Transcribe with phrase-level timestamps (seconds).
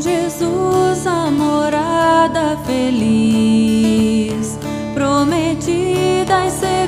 [0.00, 4.58] Jesus a morada feliz,
[4.94, 6.79] prometida e segura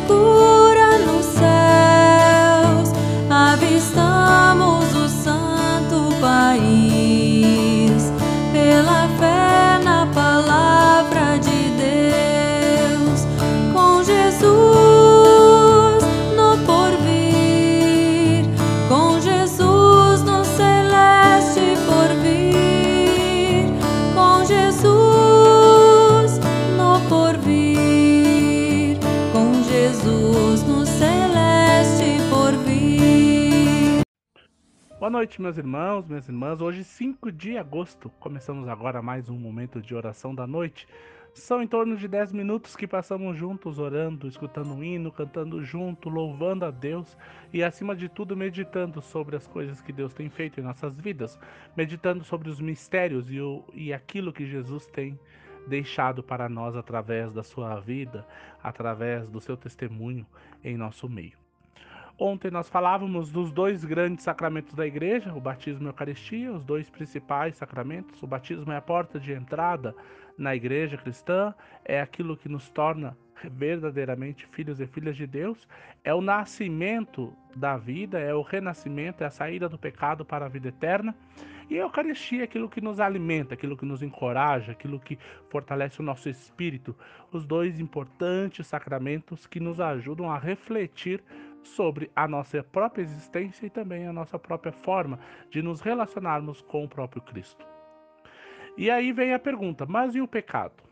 [35.12, 36.62] noite, meus irmãos, minhas irmãs.
[36.62, 40.88] Hoje, 5 de agosto, começamos agora mais um momento de oração da noite.
[41.34, 46.08] São em torno de 10 minutos que passamos juntos orando, escutando um hino, cantando junto,
[46.08, 47.14] louvando a Deus
[47.52, 51.38] e, acima de tudo, meditando sobre as coisas que Deus tem feito em nossas vidas,
[51.76, 55.20] meditando sobre os mistérios e, o, e aquilo que Jesus tem
[55.66, 58.26] deixado para nós através da sua vida,
[58.62, 60.26] através do seu testemunho
[60.64, 61.41] em nosso meio.
[62.18, 66.64] Ontem nós falávamos dos dois grandes sacramentos da igreja, o batismo e a Eucaristia, os
[66.64, 68.22] dois principais sacramentos.
[68.22, 69.94] O batismo é a porta de entrada
[70.36, 73.16] na igreja cristã, é aquilo que nos torna
[73.50, 75.66] verdadeiramente filhos e filhas de Deus,
[76.04, 80.48] é o nascimento da vida, é o renascimento, é a saída do pecado para a
[80.48, 81.14] vida eterna.
[81.70, 85.18] E a Eucaristia é aquilo que nos alimenta, aquilo que nos encoraja, aquilo que
[85.48, 86.94] fortalece o nosso espírito.
[87.32, 91.22] Os dois importantes sacramentos que nos ajudam a refletir
[91.62, 95.18] sobre a nossa própria existência e também a nossa própria forma
[95.50, 97.66] de nos relacionarmos com o próprio Cristo.
[98.76, 100.82] E aí vem a pergunta: mas e o pecado?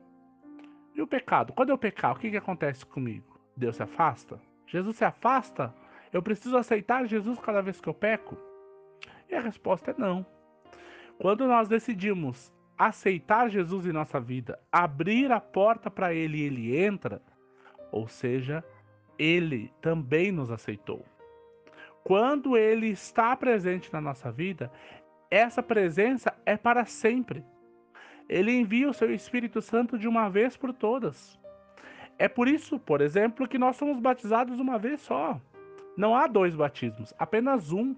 [0.94, 1.52] E o pecado?
[1.52, 3.40] Quando eu pecar, o que, que acontece comigo?
[3.56, 4.40] Deus se afasta?
[4.66, 5.74] Jesus se afasta?
[6.12, 8.36] Eu preciso aceitar Jesus cada vez que eu peco?
[9.28, 10.26] E a resposta é não.
[11.18, 16.76] Quando nós decidimos aceitar Jesus em nossa vida, abrir a porta para Ele e Ele
[16.76, 17.22] entra,
[17.92, 18.64] ou seja,
[19.20, 21.04] Ele também nos aceitou.
[22.02, 24.72] Quando Ele está presente na nossa vida,
[25.30, 27.44] essa presença é para sempre.
[28.26, 31.38] Ele envia o seu Espírito Santo de uma vez por todas.
[32.18, 35.38] É por isso, por exemplo, que nós somos batizados uma vez só.
[35.98, 37.94] Não há dois batismos, apenas um.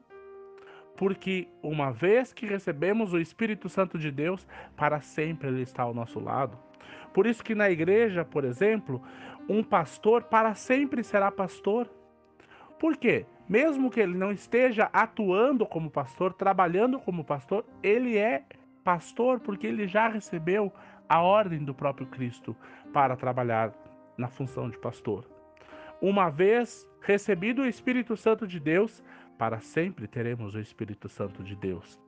[0.97, 4.45] Porque uma vez que recebemos o Espírito Santo de Deus,
[4.77, 6.59] para sempre ele está ao nosso lado.
[7.13, 9.03] Por isso que na igreja, por exemplo,
[9.49, 11.89] um pastor para sempre será pastor.
[12.79, 13.27] Por quê?
[13.49, 18.45] Mesmo que ele não esteja atuando como pastor, trabalhando como pastor, ele é
[18.83, 20.73] pastor porque ele já recebeu
[21.09, 22.57] a ordem do próprio Cristo
[22.93, 23.73] para trabalhar
[24.17, 25.29] na função de pastor.
[26.01, 29.05] Uma vez recebido o Espírito Santo de Deus,
[29.39, 32.01] para sempre teremos o Espírito Santo de Deus.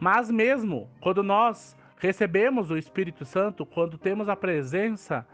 [0.00, 5.24] Mas mesmo quando nós recebemos o Espírito Santo, quando temos a presença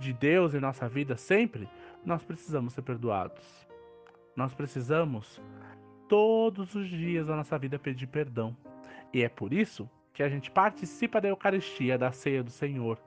[0.00, 1.68] de Deus em nossa vida sempre,
[2.04, 3.68] nós precisamos ser perdoados.
[4.34, 5.40] Nós precisamos
[6.08, 8.56] todos os dias da nossa vida pedir perdão.
[9.14, 12.98] E é por isso que a gente participa da Eucaristia, da ceia do Senhor,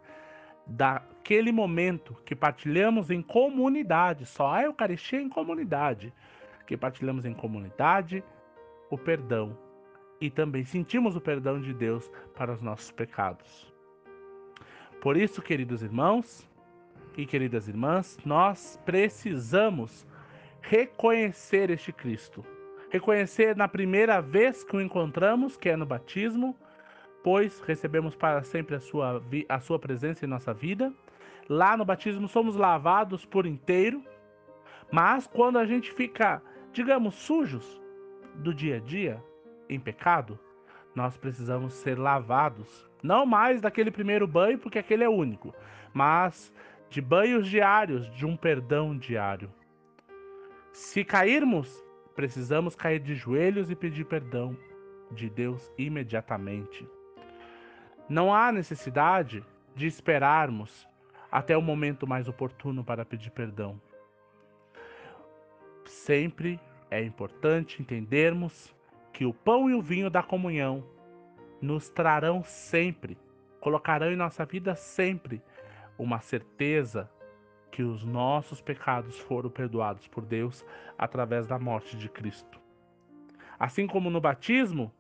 [0.65, 6.13] daquele momento que partilhamos em comunidade, só a Eucaristia em comunidade,
[6.65, 8.23] que partilhamos em comunidade
[8.89, 9.57] o perdão
[10.21, 13.73] e também sentimos o perdão de Deus para os nossos pecados.
[15.01, 16.47] Por isso, queridos irmãos
[17.17, 20.05] e queridas irmãs, nós precisamos
[20.61, 22.45] reconhecer este Cristo.
[22.91, 26.55] Reconhecer na primeira vez que o encontramos, que é no batismo,
[27.23, 30.93] pois recebemos para sempre a sua, a sua presença em nossa vida.
[31.49, 34.03] Lá no batismo somos lavados por inteiro,
[34.91, 37.81] mas quando a gente fica, digamos, sujos
[38.35, 39.23] do dia a dia,
[39.71, 40.37] em pecado,
[40.93, 42.89] nós precisamos ser lavados.
[43.01, 45.55] Não mais daquele primeiro banho, porque aquele é único,
[45.93, 46.53] mas
[46.89, 49.51] de banhos diários, de um perdão diário.
[50.73, 51.83] Se cairmos,
[52.15, 54.55] precisamos cair de joelhos e pedir perdão
[55.09, 56.87] de Deus imediatamente.
[58.07, 59.43] Não há necessidade
[59.73, 60.87] de esperarmos
[61.31, 63.81] até o momento mais oportuno para pedir perdão.
[65.85, 66.59] Sempre
[66.89, 68.75] é importante entendermos
[69.21, 70.83] que o pão e o vinho da comunhão
[71.61, 73.19] nos trarão sempre,
[73.59, 75.43] colocarão em nossa vida sempre
[75.95, 77.07] uma certeza
[77.71, 80.65] que os nossos pecados foram perdoados por Deus
[80.97, 82.59] através da morte de Cristo.
[83.59, 84.91] Assim como no batismo,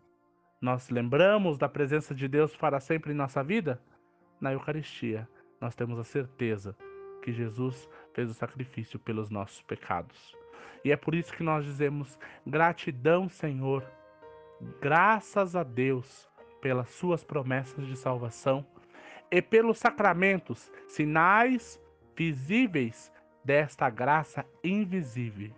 [0.61, 3.81] nós lembramos da presença de Deus para sempre em nossa vida,
[4.39, 5.27] na Eucaristia
[5.59, 6.77] nós temos a certeza
[7.23, 10.37] que Jesus fez o sacrifício pelos nossos pecados.
[10.85, 13.83] E é por isso que nós dizemos gratidão, Senhor,
[14.79, 16.29] graças a Deus
[16.61, 18.65] pelas suas promessas de salvação
[19.31, 21.81] e pelos sacramentos, sinais
[22.15, 23.11] visíveis
[23.43, 25.51] desta graça invisível.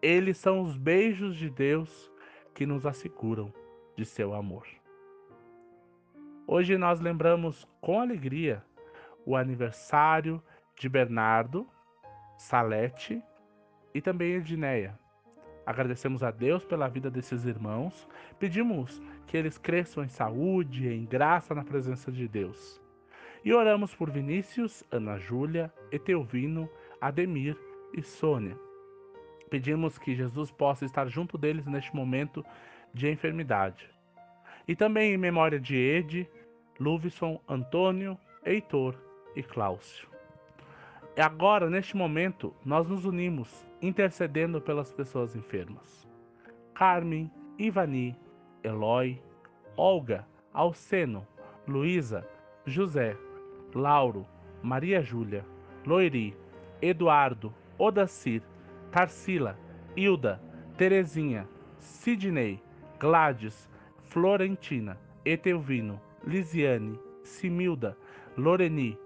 [0.00, 2.10] Eles são os beijos de Deus
[2.54, 3.52] que nos asseguram
[3.96, 4.66] de seu amor.
[6.46, 8.64] Hoje nós lembramos com alegria
[9.24, 10.42] o aniversário
[10.76, 11.68] de Bernardo,
[12.36, 13.22] Salete
[13.94, 14.98] e também Edneia.
[15.64, 21.54] Agradecemos a Deus pela vida desses irmãos, pedimos que eles cresçam em saúde em graça
[21.54, 22.80] na presença de Deus.
[23.44, 26.68] E oramos por Vinícius, Ana Júlia, Eteovino,
[27.00, 27.56] Ademir
[27.92, 28.56] e Sônia.
[29.50, 32.44] Pedimos que Jesus possa estar junto deles neste momento
[32.94, 33.88] de enfermidade.
[34.66, 36.28] E também em memória de Ede,
[36.78, 38.96] Luvison, Antônio, Heitor
[39.36, 40.08] e Cláudio.
[41.16, 46.08] Agora, neste momento, nós nos unimos, intercedendo pelas pessoas enfermas.
[46.72, 48.16] Carmen, Ivani,
[48.62, 49.20] Eloy,
[49.76, 51.26] Olga, Alceno,
[51.66, 52.24] Luísa,
[52.66, 53.16] José,
[53.74, 54.26] Lauro,
[54.62, 55.44] Maria Júlia,
[55.84, 56.36] Loiri,
[56.80, 58.42] Eduardo, Odacir,
[58.92, 59.58] Tarsila,
[59.96, 60.40] Hilda,
[60.76, 61.48] Terezinha,
[61.78, 62.62] Sidney,
[62.98, 63.68] Gladys,
[64.08, 67.96] Florentina, Etelvino, Lisiane, Similda,
[68.36, 68.96] Loreni,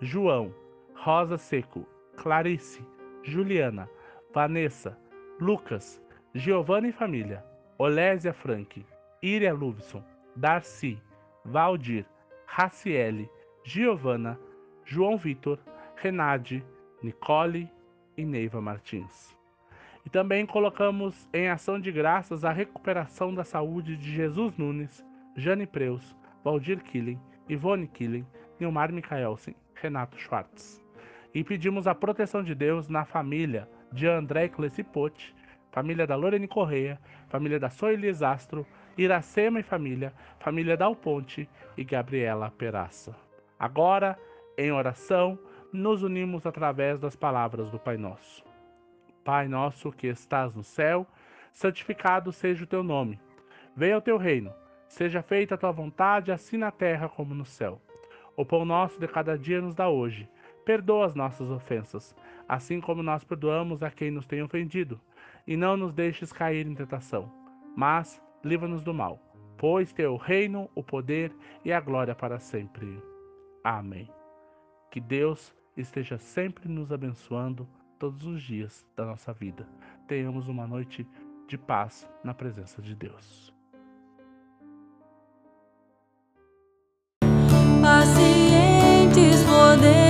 [0.00, 0.52] João,
[0.94, 1.86] Rosa Seco,
[2.16, 2.84] Clarice,
[3.22, 3.88] Juliana,
[4.36, 4.98] Vanessa,
[5.40, 5.98] Lucas,
[6.34, 7.42] Giovanna e família,
[7.78, 8.84] Olésia Frank,
[9.22, 10.04] Iria Luvson,
[10.36, 11.02] Darcy,
[11.42, 12.04] Valdir,
[12.44, 13.30] Raciele,
[13.64, 14.38] Giovanna,
[14.84, 15.58] João Vitor,
[15.96, 16.62] Renade,
[17.02, 17.72] Nicole
[18.14, 19.34] e Neiva Martins.
[20.04, 25.02] E também colocamos em ação de graças a recuperação da saúde de Jesus Nunes,
[25.34, 27.18] Jane Preus, Valdir Killing,
[27.48, 28.26] Ivone Killing,
[28.60, 30.84] Nilmar Michaelsen, Renato Schwartz.
[31.32, 35.34] E pedimos a proteção de Deus na família de André Clecipote,
[35.70, 36.98] família da Lorene Correia,
[37.28, 38.66] família da Soelis Astro,
[38.96, 43.14] Iracema e família, família da Alponte e Gabriela Peraça.
[43.58, 44.18] Agora,
[44.56, 45.38] em oração,
[45.72, 48.44] nos unimos através das palavras do Pai Nosso.
[49.22, 51.06] Pai nosso que estás no céu,
[51.52, 53.20] santificado seja o teu nome.
[53.74, 54.52] Venha o teu reino,
[54.86, 57.80] seja feita a tua vontade, assim na terra como no céu.
[58.36, 60.28] O pão nosso de cada dia nos dá hoje.
[60.66, 62.12] Perdoa as nossas ofensas,
[62.48, 65.00] assim como nós perdoamos a quem nos tem ofendido.
[65.46, 67.32] E não nos deixes cair em tentação,
[67.76, 69.20] mas livra-nos do mal,
[69.56, 71.32] pois teu reino, o poder
[71.64, 73.00] e a glória para sempre.
[73.62, 74.10] Amém.
[74.90, 79.68] Que Deus esteja sempre nos abençoando todos os dias da nossa vida.
[80.08, 81.06] Tenhamos uma noite
[81.46, 83.54] de paz na presença de Deus.
[87.86, 88.16] descanso
[89.16, 90.05] perfeito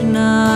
[0.00, 0.49] eterna.